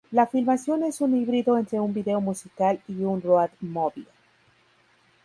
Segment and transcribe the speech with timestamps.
[0.09, 4.07] La filmación es en un híbrido entre un video musical y un "road movie".